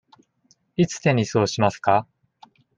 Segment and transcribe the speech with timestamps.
[0.77, 2.07] いつテニスをしますか。